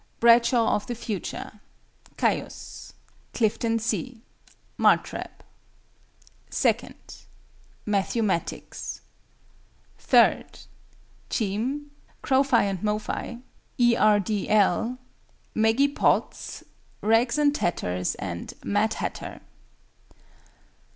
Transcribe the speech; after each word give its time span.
BRADSHAW 0.19 0.67
OF 0.77 0.87
THE 0.87 0.95
FUTURE 0.95 1.59
CAIUS. 2.17 2.93
CLIFTON 3.35 3.77
C. 3.77 4.23
MARTREB. 4.79 5.29
II. 6.65 6.95
MATTHEW 7.85 8.23
MATTICKS. 8.23 9.01
III. 10.11 10.45
CHEAM. 11.29 11.91
CROPHI 12.23 12.63
AND 12.63 12.81
MOPHI. 12.83 13.41
E. 13.77 13.95
R. 13.95 14.19
D. 14.19 14.49
L. 14.49 14.97
MEGGY 15.53 15.89
POTTS. 15.89 16.63
{RAGS 17.01 17.37
AND 17.37 17.53
TATTERS. 17.53 18.15
{MAD 18.65 18.93
HATTER. 18.95 19.39